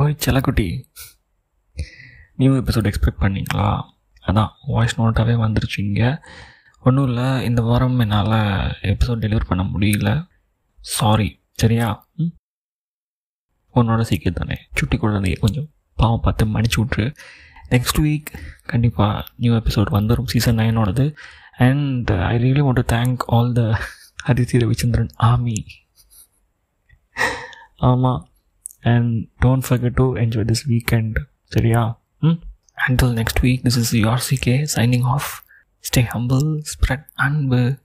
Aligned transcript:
ஓய் 0.00 0.16
செல்லக்குட்டி. 0.24 0.84
New 2.36 2.52
episode 2.60 2.88
expect 2.90 3.20
பண்ணீங்களா? 3.20 3.82
அதான் 4.26 4.48
வாய்ஸ் 4.66 5.00
நோட்டாகவே 5.00 5.34
வந்துருச்சு 5.44 5.78
இங்கே. 5.78 6.14
ஒன்றும் 6.80 7.06
இல்லை 7.06 7.44
இந்த 7.44 7.62
வாரம் 7.62 7.98
என்னால் 7.98 8.36
எபிசோட் 8.82 9.22
டெலிவர் 9.24 9.48
பண்ண 9.48 9.62
முடியல. 9.64 10.28
சாரி 10.80 11.42
சரியா? 11.52 12.08
உன்னோட 13.74 14.00
சீக்கிரம் 14.00 14.46
தானே. 14.46 14.60
சுட்டி 14.74 14.96
குழந்தைய 14.96 15.38
கொஞ்சம் 15.38 15.68
பாவம் 15.94 16.20
பார்த்து 16.20 16.46
மன்னிச்சு 16.46 16.84
விட்ரு 16.84 17.14
நெக்ஸ்ட் 17.70 18.00
வீக் 18.00 18.30
கண்டிப்பாக 18.66 19.24
நியூ 19.36 19.54
எபிசோட் 19.56 19.94
வந்துடும் 19.98 20.24
season 20.24 20.58
நைனோடது 20.58 21.14
and 21.56 22.10
I 22.10 22.36
really 22.36 22.64
want 22.66 22.80
to 22.80 22.96
thank 22.96 23.16
all 23.26 23.52
the 23.52 23.80
ஹரிசி 24.26 24.58
Ravichandran 24.64 25.12
ஆமி 25.22 25.64
ஆமாம் 27.76 28.29
and 28.84 29.28
don't 29.40 29.62
forget 29.62 29.96
to 29.96 30.16
enjoy 30.16 30.44
this 30.44 30.66
weekend. 30.66 31.18
Seriya. 31.52 31.96
Hmm? 32.20 32.34
Until 32.88 33.12
next 33.12 33.42
week, 33.42 33.62
this 33.62 33.76
is 33.76 33.92
your 33.92 34.16
CK 34.16 34.68
signing 34.68 35.04
off. 35.04 35.44
Stay 35.82 36.02
humble, 36.02 36.62
spread 36.62 37.04
unbe. 37.18 37.78